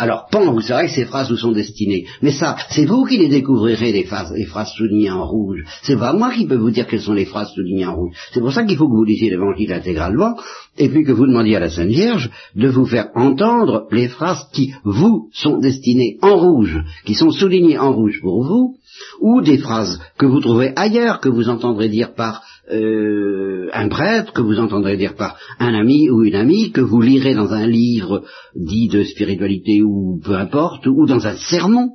Alors, 0.00 0.28
pan, 0.30 0.50
vous 0.50 0.62
savez 0.62 0.86
que 0.86 0.94
ces 0.94 1.04
phrases 1.04 1.28
vous 1.30 1.36
sont 1.36 1.52
destinées. 1.52 2.06
Mais 2.22 2.32
ça, 2.32 2.56
c'est 2.70 2.86
vous 2.86 3.04
qui 3.04 3.18
les 3.18 3.28
découvrirez, 3.28 3.92
les 3.92 4.04
phrases, 4.04 4.32
les 4.34 4.46
phrases 4.46 4.72
soulignées 4.72 5.10
en 5.10 5.26
rouge. 5.26 5.62
C'est 5.82 5.98
pas 5.98 6.14
moi 6.14 6.32
qui 6.32 6.46
peux 6.46 6.56
vous 6.56 6.70
dire 6.70 6.86
quelles 6.86 7.02
sont 7.02 7.12
les 7.12 7.26
phrases 7.26 7.52
soulignées 7.52 7.84
en 7.84 7.96
rouge. 7.96 8.16
C'est 8.32 8.40
pour 8.40 8.50
ça 8.50 8.64
qu'il 8.64 8.78
faut 8.78 8.88
que 8.88 8.96
vous 8.96 9.04
lisiez 9.04 9.28
l'évangile 9.28 9.70
intégralement, 9.74 10.38
et 10.78 10.88
puis 10.88 11.04
que 11.04 11.12
vous 11.12 11.26
demandiez 11.26 11.56
à 11.56 11.60
la 11.60 11.68
Sainte 11.68 11.90
Vierge 11.90 12.30
de 12.56 12.68
vous 12.68 12.86
faire 12.86 13.08
entendre 13.14 13.88
les 13.92 14.08
phrases 14.08 14.48
qui 14.54 14.72
vous 14.84 15.28
sont 15.34 15.58
destinées 15.58 16.16
en 16.22 16.34
rouge, 16.34 16.78
qui 17.04 17.12
sont 17.12 17.30
soulignées 17.30 17.76
en 17.76 17.92
rouge 17.92 18.20
pour 18.22 18.42
vous, 18.42 18.76
ou 19.20 19.42
des 19.42 19.58
phrases 19.58 20.00
que 20.16 20.24
vous 20.24 20.40
trouverez 20.40 20.72
ailleurs, 20.76 21.20
que 21.20 21.28
vous 21.28 21.50
entendrez 21.50 21.90
dire 21.90 22.14
par 22.14 22.42
euh, 22.72 23.68
un 23.72 23.88
prêtre, 23.88 24.32
que 24.32 24.40
vous 24.40 24.58
entendrez 24.58 24.96
dire 24.96 25.14
par 25.14 25.36
un 25.58 25.74
ami 25.74 26.10
ou 26.10 26.24
une 26.24 26.34
amie, 26.34 26.72
que 26.72 26.80
vous 26.80 27.00
lirez 27.00 27.34
dans 27.34 27.52
un 27.52 27.66
livre 27.66 28.24
dit 28.54 28.88
de 28.88 29.04
spiritualité 29.04 29.82
ou 29.82 30.20
peu 30.22 30.34
importe, 30.34 30.86
ou 30.86 31.06
dans 31.06 31.26
un 31.26 31.36
sermon, 31.36 31.90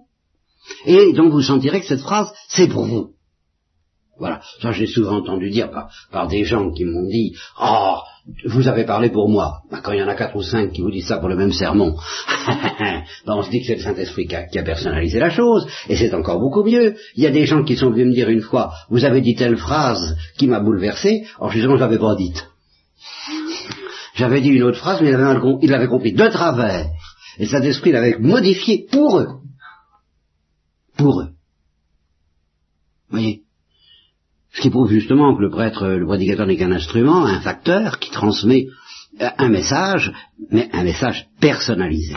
et 0.86 1.14
dont 1.14 1.30
vous 1.30 1.42
sentirez 1.42 1.82
que 1.82 1.88
cette 1.88 2.02
phrase, 2.02 2.32
c'est 2.50 2.68
pour 2.68 2.86
vous. 2.86 3.15
Voilà, 4.18 4.42
ça 4.62 4.72
j'ai 4.72 4.88
souvent 4.88 5.18
entendu 5.18 5.50
dire 5.50 5.70
par, 6.12 6.28
des 6.28 6.46
gens 6.46 6.72
qui 6.72 6.86
m'ont 6.86 7.08
dit 7.08 7.36
Ah, 7.58 8.02
vous 8.46 8.68
avez 8.68 8.86
parlé 8.86 9.10
pour 9.10 9.30
moi. 9.30 9.60
Ben, 9.70 9.82
quand 9.82 9.92
il 9.92 10.00
y 10.00 10.04
en 10.04 10.08
a 10.08 10.16
quatre 10.16 10.36
ou 10.36 10.42
cinq 10.42 10.72
qui 10.72 10.82
vous 10.82 10.92
disent 10.92 11.08
ça 11.08 11.18
pour 11.18 11.28
le 11.28 11.36
même 11.36 11.52
sermon, 11.52 11.96
ben, 12.48 13.04
on 13.28 13.44
se 13.44 13.50
dit 13.50 13.60
que 13.60 13.68
c'est 13.68 13.76
le 13.76 13.82
Saint-Esprit 13.82 14.28
qui, 14.28 14.36
qui 14.52 14.60
a, 14.60 14.64
personnalisé 14.64 15.20
la 15.20 15.30
chose, 15.30 15.68
et 15.90 15.98
c'est 15.98 16.14
encore 16.14 16.40
beaucoup 16.40 16.64
mieux. 16.64 16.96
Il 17.16 17.24
y 17.24 17.28
a 17.28 17.32
des 17.32 17.46
gens 17.46 17.64
qui 17.64 17.76
sont 17.76 17.92
venus 17.92 18.08
me 18.08 18.14
dire 18.14 18.30
une 18.30 18.42
fois 18.42 18.74
Vous 18.90 19.04
avez 19.04 19.20
dit 19.20 19.36
telle 19.36 19.58
phrase 19.58 20.16
qui 20.38 20.48
m'a 20.48 20.62
bouleversé, 20.62 21.26
alors 21.38 21.52
justement 21.52 21.76
je 21.76 21.82
l'avais 21.82 22.00
pas 22.00 22.16
dite. 22.16 22.48
J'avais 24.16 24.40
dit 24.40 24.50
une 24.50 24.64
autre 24.64 24.80
phrase, 24.80 25.02
mais 25.02 25.12
il 25.62 25.70
l'avait 25.70 25.88
compris 25.88 26.14
de 26.14 26.28
travers. 26.30 26.88
Et 27.38 27.44
le 27.44 27.50
Saint-Esprit 27.50 27.92
l'avait 27.92 28.18
modifié 28.18 28.88
pour 28.90 29.20
eux. 29.20 29.28
Pour 30.96 31.20
eux. 31.20 31.32
Vous 33.10 33.18
voyez? 33.18 33.45
Ce 34.56 34.62
qui 34.62 34.70
prouve 34.70 34.90
justement 34.90 35.36
que 35.36 35.42
le 35.42 35.50
prêtre, 35.50 35.86
le 35.86 36.06
prédicateur 36.06 36.48
n'est 36.48 36.56
qu'un 36.56 36.72
instrument, 36.72 37.26
un 37.26 37.42
facteur 37.42 38.00
qui 38.00 38.10
transmet 38.10 38.68
un 39.20 39.50
message, 39.50 40.14
mais 40.50 40.70
un 40.72 40.84
message 40.84 41.28
personnalisé. 41.42 42.16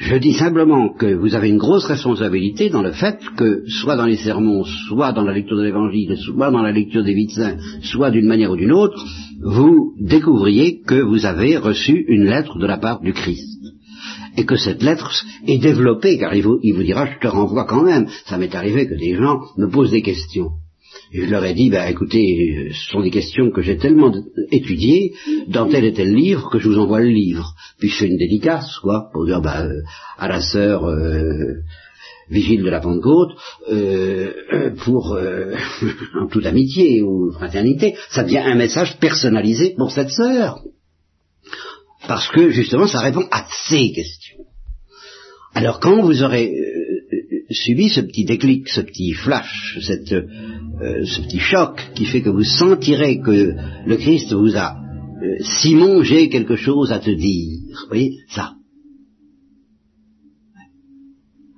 Je 0.00 0.16
dis 0.16 0.34
simplement 0.34 0.94
que 0.94 1.12
vous 1.14 1.34
avez 1.34 1.48
une 1.48 1.58
grosse 1.58 1.86
responsabilité 1.86 2.70
dans 2.70 2.82
le 2.82 2.92
fait 2.92 3.18
que, 3.36 3.64
soit 3.68 3.96
dans 3.96 4.06
les 4.06 4.16
sermons, 4.16 4.64
soit 4.64 5.12
dans 5.12 5.24
la 5.24 5.32
lecture 5.32 5.56
de 5.56 5.64
l'Évangile, 5.64 6.16
soit 6.16 6.50
dans 6.50 6.62
la 6.62 6.70
lecture 6.72 7.02
des 7.02 7.14
vides 7.14 7.58
soit 7.82 8.10
d'une 8.10 8.26
manière 8.26 8.52
ou 8.52 8.56
d'une 8.56 8.72
autre, 8.72 9.04
vous 9.42 9.94
découvriez 10.00 10.80
que 10.82 11.00
vous 11.00 11.26
avez 11.26 11.56
reçu 11.56 12.04
une 12.08 12.24
lettre 12.24 12.58
de 12.58 12.66
la 12.66 12.78
part 12.78 13.00
du 13.00 13.12
Christ 13.12 13.57
et 14.38 14.46
que 14.46 14.56
cette 14.56 14.82
lettre 14.84 15.10
est 15.46 15.58
développée, 15.58 16.16
car 16.16 16.32
il 16.32 16.42
vous, 16.44 16.58
dira, 16.60 17.06
je 17.06 17.18
te 17.18 17.26
renvoie 17.26 17.64
quand 17.64 17.82
même. 17.82 18.06
Ça 18.26 18.38
m'est 18.38 18.54
arrivé 18.54 18.86
que 18.86 18.94
des 18.94 19.16
gens 19.16 19.40
me 19.56 19.68
posent 19.68 19.90
des 19.90 20.02
questions. 20.02 20.50
Et 21.12 21.22
je 21.22 21.30
leur 21.30 21.44
ai 21.44 21.54
dit, 21.54 21.70
ben 21.70 21.88
écoutez, 21.88 22.70
ce 22.72 22.92
sont 22.92 23.02
des 23.02 23.10
questions 23.10 23.50
que 23.50 23.62
j'ai 23.62 23.78
tellement 23.78 24.12
étudiées 24.52 25.12
dans 25.48 25.68
tel 25.68 25.84
et 25.84 25.92
tel 25.92 26.14
livre 26.14 26.50
que 26.50 26.58
je 26.60 26.68
vous 26.68 26.78
envoie 26.78 27.00
le 27.00 27.08
livre. 27.08 27.52
Puis 27.78 27.88
je 27.88 27.96
fais 27.96 28.06
une 28.06 28.16
dédicace, 28.16 28.78
quoi, 28.80 29.10
pour 29.12 29.26
dire 29.26 29.40
ben, 29.40 29.68
à 30.18 30.28
la 30.28 30.40
sœur 30.40 30.84
euh, 30.84 31.56
Vigile 32.30 32.62
de 32.62 32.68
la 32.68 32.80
Pentecôte, 32.80 33.32
euh, 33.70 34.70
pour 34.84 35.18
en 36.20 36.26
toute 36.28 36.46
amitié 36.46 37.02
ou 37.02 37.32
fraternité, 37.32 37.96
ça 38.10 38.22
devient 38.22 38.38
un 38.38 38.54
message 38.54 38.98
personnalisé 38.98 39.74
pour 39.76 39.90
cette 39.90 40.10
sœur 40.10 40.60
parce 42.08 42.28
que 42.28 42.50
justement 42.50 42.86
ça 42.86 43.00
répond 43.00 43.26
à 43.30 43.46
ces 43.68 43.92
questions. 43.92 44.27
Alors 45.58 45.80
quand 45.80 46.02
vous 46.02 46.22
aurez 46.22 46.54
euh, 46.54 47.40
subi 47.50 47.88
ce 47.88 48.00
petit 48.00 48.24
déclic, 48.24 48.68
ce 48.68 48.80
petit 48.80 49.12
flash, 49.12 49.76
euh, 49.76 51.04
ce 51.04 51.20
petit 51.22 51.40
choc 51.40 51.82
qui 51.96 52.04
fait 52.04 52.22
que 52.22 52.28
vous 52.28 52.44
sentirez 52.44 53.18
que 53.18 53.56
le 53.84 53.96
Christ 53.96 54.32
vous 54.32 54.56
a 54.56 54.76
euh, 54.76 55.38
Simon, 55.40 56.04
j'ai 56.04 56.28
quelque 56.28 56.54
chose 56.54 56.92
à 56.92 57.00
te 57.00 57.10
dire? 57.10 57.58
Vous 57.72 57.88
voyez, 57.88 58.18
ça. 58.28 58.54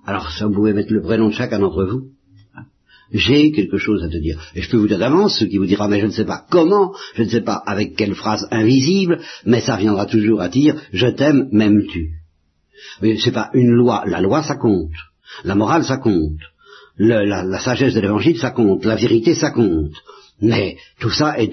Alors 0.06 0.30
ça, 0.30 0.46
vous 0.46 0.54
pouvez 0.54 0.72
mettre 0.72 0.94
le 0.94 1.02
prénom 1.02 1.28
de 1.28 1.34
chacun 1.34 1.58
d'entre 1.58 1.84
vous 1.84 2.04
j'ai 3.12 3.50
quelque 3.50 3.76
chose 3.76 4.04
à 4.04 4.08
te 4.08 4.18
dire. 4.18 4.40
Et 4.54 4.62
je 4.62 4.70
peux 4.70 4.76
vous 4.76 4.86
dire 4.86 5.00
d'avance, 5.00 5.40
ce 5.40 5.44
qui 5.44 5.58
vous 5.58 5.66
dira, 5.66 5.88
mais 5.88 6.00
je 6.00 6.06
ne 6.06 6.12
sais 6.12 6.24
pas 6.24 6.46
comment, 6.48 6.94
je 7.16 7.24
ne 7.24 7.28
sais 7.28 7.40
pas 7.40 7.60
avec 7.66 7.96
quelle 7.96 8.14
phrase 8.14 8.46
invisible, 8.52 9.18
mais 9.44 9.60
ça 9.60 9.76
viendra 9.76 10.06
toujours 10.06 10.40
à 10.40 10.48
dire, 10.48 10.80
je 10.92 11.08
t'aime, 11.08 11.48
m'aimes-tu? 11.50 12.19
Mais 13.02 13.16
c'est 13.18 13.32
pas 13.32 13.50
une 13.54 13.70
loi, 13.70 14.04
la 14.06 14.20
loi 14.20 14.42
ça 14.42 14.56
compte, 14.56 14.92
la 15.44 15.54
morale 15.54 15.84
ça 15.84 15.98
compte, 15.98 16.40
la, 16.98 17.58
sagesse 17.58 17.94
de 17.94 18.00
l'évangile 18.00 18.38
ça 18.38 18.50
compte, 18.50 18.84
la 18.84 18.96
vérité 18.96 19.34
ça 19.34 19.50
compte. 19.50 19.94
Mais 20.42 20.76
tout 20.98 21.10
ça 21.10 21.38
est, 21.38 21.52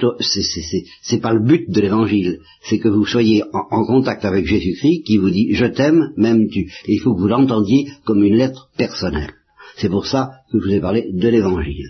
c'est 1.01 1.19
pas 1.19 1.33
le 1.33 1.43
but 1.43 1.69
de 1.69 1.81
l'évangile, 1.81 2.39
c'est 2.63 2.79
que 2.79 2.87
vous 2.87 3.05
soyez 3.05 3.43
en, 3.51 3.85
contact 3.85 4.23
avec 4.23 4.45
Jésus-Christ 4.45 5.03
qui 5.03 5.17
vous 5.17 5.29
dit 5.29 5.53
je 5.53 5.65
t'aime, 5.65 6.13
m'aimes-tu. 6.15 6.71
Il 6.87 6.99
faut 6.99 7.13
que 7.13 7.19
vous 7.19 7.27
l'entendiez 7.27 7.87
comme 8.05 8.23
une 8.23 8.37
lettre 8.37 8.69
personnelle. 8.77 9.33
C'est 9.75 9.89
pour 9.89 10.07
ça 10.07 10.31
que 10.51 10.59
je 10.59 10.65
vous 10.65 10.73
ai 10.73 10.79
parlé 10.79 11.11
de 11.11 11.27
l'évangile. 11.27 11.89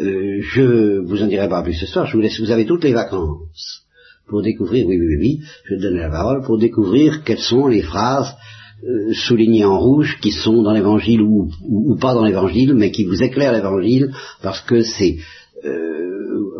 Euh, 0.00 0.40
je 0.40 1.00
vous 1.00 1.22
en 1.22 1.26
dirai 1.26 1.48
pas 1.48 1.62
plus 1.62 1.74
ce 1.74 1.86
soir, 1.86 2.06
je 2.06 2.14
vous 2.14 2.22
laisse, 2.22 2.40
vous 2.40 2.50
avez 2.50 2.64
toutes 2.64 2.84
les 2.84 2.94
vacances 2.94 3.84
pour 4.30 4.42
découvrir, 4.42 4.86
oui, 4.86 4.96
oui, 4.98 5.16
oui, 5.18 5.40
je 5.64 5.74
vais 5.74 5.80
te 5.80 5.82
donner 5.82 5.98
la 5.98 6.08
parole, 6.08 6.42
pour 6.42 6.56
découvrir 6.56 7.22
quelles 7.24 7.40
sont 7.40 7.66
les 7.66 7.82
phrases 7.82 8.34
euh, 8.82 9.12
soulignées 9.12 9.64
en 9.64 9.78
rouge 9.78 10.18
qui 10.20 10.30
sont 10.30 10.62
dans 10.62 10.72
l'évangile 10.72 11.22
ou, 11.22 11.50
ou, 11.68 11.96
pas 11.96 12.14
dans 12.14 12.24
l'évangile, 12.24 12.74
mais 12.74 12.90
qui 12.90 13.04
vous 13.04 13.22
éclairent 13.22 13.52
l'évangile 13.52 14.12
parce 14.42 14.60
que 14.62 14.82
c'est 14.82 15.16
euh, 15.64 16.00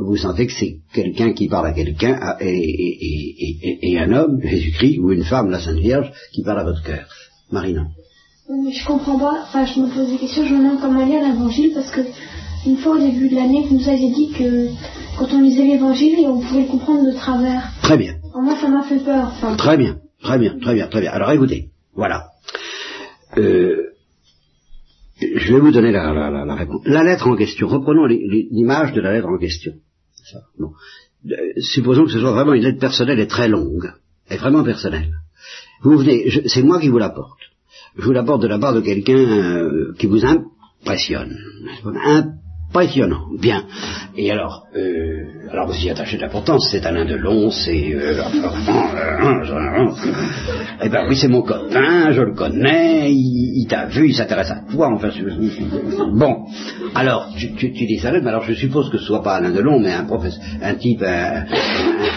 vous 0.03 0.17
sentez 0.17 0.47
que 0.47 0.53
c'est 0.53 0.79
quelqu'un 0.93 1.33
qui 1.33 1.49
parle 1.49 1.69
à 1.69 1.73
quelqu'un 1.73 2.19
et, 2.41 2.49
et, 2.49 3.93
et, 3.93 3.99
un 3.99 4.13
homme, 4.13 4.41
Jésus-Christ, 4.43 4.99
ou 4.99 5.13
une 5.13 5.25
femme, 5.25 5.51
la 5.51 5.61
Sainte 5.61 5.79
Vierge, 5.79 6.11
qui 6.33 6.43
parle 6.43 6.61
à 6.61 6.65
votre 6.65 6.83
cœur. 6.83 7.07
Marina. 7.51 7.87
Mais 8.49 8.73
je 8.73 8.85
comprends 8.85 9.19
pas, 9.19 9.45
enfin 9.45 9.65
je 9.65 9.79
me 9.81 9.95
pose 9.95 10.11
des 10.11 10.19
questions, 10.19 10.45
je 10.45 10.55
me 10.55 10.59
demande 10.59 10.81
comment 10.81 11.07
lire 11.07 11.23
l'évangile 11.23 11.73
parce 11.73 11.91
que 11.91 12.01
une 12.67 12.77
fois 12.77 12.97
au 12.97 12.99
début 12.99 13.29
de 13.29 13.37
l'année, 13.37 13.65
vous 13.69 13.77
nous 13.79 13.89
aviez 13.89 14.11
dit 14.11 14.33
que 14.37 14.69
quand 15.17 15.29
on 15.33 15.41
lisait 15.41 15.65
l'évangile, 15.65 16.27
on 16.27 16.41
pouvait 16.41 16.63
le 16.63 16.67
comprendre 16.67 17.07
de 17.07 17.17
travers. 17.17 17.71
Très 17.83 17.97
bien. 17.97 18.15
moi 18.35 18.57
ça 18.61 18.69
m'a 18.69 18.83
fait 18.83 18.99
peur. 18.99 19.33
Très 19.57 19.77
bien, 19.77 19.99
très 20.23 20.39
bien, 20.39 20.59
très 20.61 20.75
bien, 20.75 20.89
très 20.89 21.01
bien. 21.01 21.13
Alors 21.13 21.31
écoutez, 21.31 21.70
voilà. 21.95 22.27
Euh, 23.39 23.91
je 25.21 25.53
vais 25.53 25.61
vous 25.61 25.73
donner 25.73 25.93
la, 25.93 26.55
réponse. 26.55 26.83
La 26.85 27.05
lettre 27.05 27.29
en 27.29 27.37
question, 27.37 27.69
reprenons 27.69 28.07
l'image 28.07 28.93
de 28.93 29.01
la 29.01 29.13
lettre 29.13 29.29
en 29.29 29.39
question. 29.39 29.73
Euh, 30.35 31.37
supposons 31.59 32.05
que 32.05 32.11
ce 32.11 32.21
soit 32.21 32.33
vraiment 32.33 32.55
une 32.55 32.63
lettre 32.63 32.81
personnelle 32.81 33.21
et 33.21 33.27
très 33.27 33.49
longue, 33.49 33.93
et 34.31 34.37
vraiment 34.37 34.65
personnelle. 34.65 35.13
Vous 35.83 35.99
venez, 35.99 36.31
c'est 36.47 36.63
moi 36.63 36.81
qui 36.81 36.89
vous 36.89 36.99
l'apporte 36.99 37.41
je 37.97 38.05
vous 38.05 38.13
l'apporte 38.13 38.43
de 38.43 38.49
la 38.49 38.59
part 38.59 38.75
de 38.75 38.81
quelqu'un 38.81 39.19
euh, 39.19 39.95
qui 39.99 40.07
vous 40.07 40.25
impressionne. 40.25 41.37
Impressionnant, 42.73 43.27
bien. 43.41 43.65
Et 44.17 44.31
alors, 44.31 44.63
euh, 44.77 45.25
alors 45.51 45.67
vous 45.67 45.75
y 45.75 45.91
attachez 45.91 46.17
de 46.19 46.23
l'importance, 46.23 46.69
c'est 46.71 46.87
Alain 46.87 47.05
Delon, 47.05 47.51
c'est... 47.51 47.93
Euh, 47.95 48.23
eh 50.81 50.89
ben 50.89 51.07
oui, 51.09 51.17
c'est 51.17 51.27
mon 51.27 51.43
copain, 51.43 52.13
je 52.13 52.23
le 52.23 52.33
connais, 52.33 53.11
il, 53.13 53.67
t'a 53.69 53.87
vu, 53.87 54.11
il 54.11 54.15
s'intéresse 54.15 54.53
à 54.53 54.61
toi, 54.71 54.89
enfin... 54.95 55.11
Bon, 56.13 56.45
alors, 56.95 57.31
tu, 57.37 57.53
tu, 57.55 57.73
tu 57.73 57.87
dis 57.87 57.99
ça, 57.99 58.13
mais 58.13 58.29
alors 58.29 58.45
je 58.45 58.53
suppose 58.53 58.89
que 58.89 58.99
ce 58.99 59.05
soit 59.05 59.25
pas 59.25 59.35
Alain 59.35 59.51
Delon, 59.51 59.81
mais 59.81 59.93
un 59.93 60.05
professeur, 60.05 60.41
un 60.63 60.75
type, 60.77 61.03
un, 61.03 61.47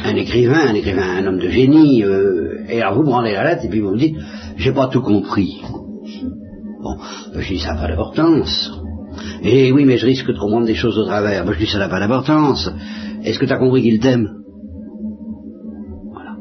un, 0.05 0.15
écrivain, 0.15 0.67
un 0.67 0.75
écrivain, 0.75 1.17
un 1.17 1.25
homme 1.25 1.39
de 1.39 1.49
génie, 1.49 2.03
euh, 2.03 2.63
et 2.69 2.79
alors 2.79 2.93
vous 2.93 3.09
prenez 3.09 3.33
la 3.33 3.43
lettre, 3.43 3.65
et 3.65 3.69
puis 3.69 3.79
vous 3.79 3.91
me 3.91 3.97
dites 3.97 4.17
j'ai 4.55 4.71
pas 4.71 4.87
tout 4.87 5.01
compris. 5.01 5.61
Bon, 6.83 6.97
je 7.33 7.47
dis, 7.47 7.59
ça 7.59 7.73
n'a 7.73 7.81
pas 7.81 7.87
d'importance. 7.87 8.82
Et 9.43 9.71
oui, 9.71 9.85
mais 9.85 9.97
je 9.97 10.05
risque 10.05 10.27
de 10.27 10.37
comprendre 10.37 10.65
des 10.65 10.75
choses 10.75 10.97
au 10.97 11.05
travers. 11.05 11.43
Moi, 11.43 11.53
je 11.53 11.59
dis, 11.59 11.71
ça 11.71 11.79
n'a 11.79 11.89
pas 11.89 11.99
d'importance. 11.99 12.69
Est-ce 13.23 13.39
que 13.39 13.45
tu 13.45 13.53
as 13.53 13.57
compris 13.57 13.81
qu'il 13.81 13.99
t'aime? 13.99 14.27
Voilà. 16.11 16.35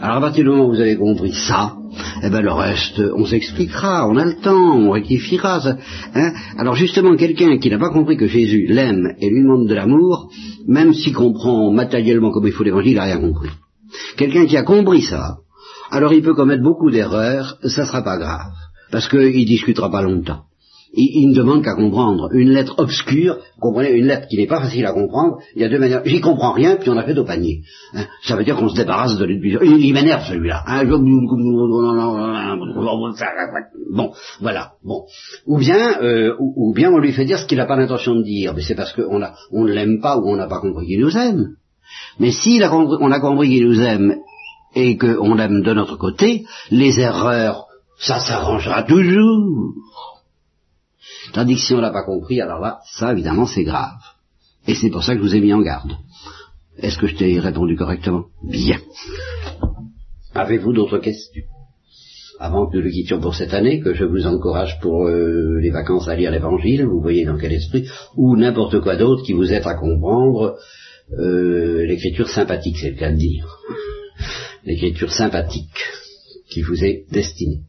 Alors, 0.00 0.16
à 0.16 0.20
partir 0.20 0.44
du 0.44 0.50
moment 0.50 0.66
où 0.66 0.74
vous 0.74 0.80
avez 0.80 0.96
compris 0.96 1.32
ça, 1.32 1.74
eh 2.22 2.30
ben 2.30 2.40
le 2.42 2.52
reste, 2.52 3.00
on 3.16 3.24
s'expliquera, 3.24 4.08
on 4.08 4.16
a 4.16 4.24
le 4.24 4.36
temps, 4.36 4.76
on 4.76 4.90
rectifiera. 4.90 5.60
hein 6.14 6.32
Alors 6.58 6.74
justement, 6.74 7.16
quelqu'un 7.16 7.58
qui 7.58 7.70
n'a 7.70 7.78
pas 7.78 7.90
compris 7.90 8.16
que 8.16 8.26
Jésus 8.26 8.66
l'aime 8.68 9.14
et 9.20 9.30
lui 9.30 9.42
demande 9.42 9.68
de 9.68 9.74
l'amour, 9.74 10.30
même 10.66 10.92
s'il 10.92 11.14
comprend 11.14 11.72
matériellement 11.72 12.30
comme 12.30 12.46
il 12.46 12.52
faut 12.52 12.64
l'évangile, 12.64 12.92
il 12.92 12.96
n'a 12.96 13.04
rien 13.04 13.20
compris. 13.20 13.50
Quelqu'un 14.16 14.46
qui 14.46 14.56
a 14.56 14.62
compris 14.62 15.02
ça, 15.02 15.38
alors 15.90 16.12
il 16.12 16.22
peut 16.22 16.34
commettre 16.34 16.62
beaucoup 16.62 16.90
d'erreurs, 16.90 17.56
ça 17.62 17.86
sera 17.86 18.02
pas 18.02 18.18
grave, 18.18 18.52
parce 18.90 19.08
qu'il 19.08 19.46
discutera 19.46 19.90
pas 19.90 20.02
longtemps. 20.02 20.42
Il, 20.92 21.28
ne 21.28 21.34
demande 21.34 21.62
qu'à 21.62 21.74
comprendre. 21.74 22.30
Une 22.32 22.50
lettre 22.50 22.74
obscure, 22.78 23.38
comprenez, 23.60 23.92
une 23.92 24.06
lettre 24.06 24.26
qui 24.28 24.36
n'est 24.36 24.46
pas 24.46 24.60
facile 24.60 24.86
à 24.86 24.92
comprendre, 24.92 25.38
il 25.54 25.62
y 25.62 25.64
a 25.64 25.68
deux 25.68 25.78
manières. 25.78 26.02
J'y 26.04 26.20
comprends 26.20 26.52
rien, 26.52 26.76
puis 26.76 26.88
on 26.88 26.96
a 26.96 27.04
fait 27.04 27.16
au 27.18 27.24
panier. 27.24 27.62
Hein. 27.94 28.06
Ça 28.22 28.36
veut 28.36 28.44
dire 28.44 28.56
qu'on 28.56 28.68
se 28.68 28.76
débarrasse 28.76 29.18
de 29.18 29.24
l'éducation. 29.24 29.60
Il, 29.62 29.92
m'énerve 29.92 30.24
celui-là. 30.26 30.64
Hein. 30.66 30.84
Bon, 33.90 34.12
voilà. 34.40 34.72
Bon. 34.82 35.04
Ou 35.46 35.58
bien, 35.58 36.02
euh, 36.02 36.34
ou, 36.38 36.72
bien 36.74 36.90
on 36.90 36.98
lui 36.98 37.12
fait 37.12 37.26
dire 37.26 37.38
ce 37.38 37.46
qu'il 37.46 37.58
n'a 37.58 37.66
pas 37.66 37.76
l'intention 37.76 38.14
de 38.14 38.22
dire. 38.22 38.54
Mais 38.54 38.62
c'est 38.62 38.74
parce 38.74 38.92
qu'on 38.92 39.22
on 39.52 39.64
ne 39.64 39.72
l'aime 39.72 40.00
pas 40.00 40.16
ou 40.16 40.28
on 40.30 40.36
n'a 40.36 40.46
pas 40.46 40.60
compris 40.60 40.86
qu'il 40.86 41.00
nous 41.00 41.16
aime. 41.16 41.56
Mais 42.18 42.30
si 42.30 42.60
on 42.62 43.10
a 43.10 43.20
compris 43.20 43.48
qu'il 43.48 43.66
nous 43.66 43.80
aime 43.80 44.16
et 44.74 44.96
qu'on 44.96 45.34
l'aime 45.34 45.62
de 45.62 45.72
notre 45.72 45.96
côté, 45.96 46.44
les 46.70 46.98
erreurs, 47.00 47.66
ça 47.98 48.20
s'arrangera 48.20 48.84
toujours. 48.84 49.74
Tandis 51.32 51.54
que 51.54 51.60
si 51.60 51.74
l'a 51.74 51.90
pas 51.90 52.04
compris, 52.04 52.40
alors 52.40 52.60
là, 52.60 52.80
ça 52.98 53.12
évidemment 53.12 53.46
c'est 53.46 53.64
grave. 53.64 53.98
Et 54.66 54.74
c'est 54.74 54.90
pour 54.90 55.02
ça 55.02 55.14
que 55.14 55.22
je 55.22 55.24
vous 55.24 55.34
ai 55.34 55.40
mis 55.40 55.52
en 55.52 55.62
garde. 55.62 55.92
Est-ce 56.78 56.98
que 56.98 57.06
je 57.06 57.16
t'ai 57.16 57.38
répondu 57.40 57.76
correctement? 57.76 58.26
Bien. 58.42 58.78
Avez-vous 60.34 60.72
d'autres 60.72 60.98
questions? 60.98 61.42
Avant 62.38 62.68
que 62.68 62.76
nous 62.76 62.84
le 62.84 62.90
quittions 62.90 63.20
pour 63.20 63.34
cette 63.34 63.52
année, 63.52 63.80
que 63.80 63.94
je 63.94 64.04
vous 64.04 64.26
encourage 64.26 64.78
pour 64.80 65.06
euh, 65.06 65.58
les 65.60 65.70
vacances 65.70 66.06
à 66.06 66.14
lire 66.14 66.30
l'Évangile, 66.30 66.84
vous 66.84 67.00
voyez 67.00 67.24
dans 67.24 67.36
quel 67.36 67.52
esprit, 67.52 67.88
ou 68.14 68.36
n'importe 68.36 68.80
quoi 68.80 68.94
d'autre 68.96 69.24
qui 69.24 69.32
vous 69.32 69.52
aide 69.52 69.66
à 69.66 69.74
comprendre 69.74 70.56
euh, 71.18 71.84
l'écriture 71.84 72.28
sympathique, 72.28 72.76
c'est 72.78 72.90
le 72.90 72.96
cas 72.96 73.10
de 73.10 73.16
dire, 73.16 73.58
l'écriture 74.64 75.10
sympathique 75.10 75.82
qui 76.48 76.62
vous 76.62 76.84
est 76.84 77.06
destinée. 77.10 77.62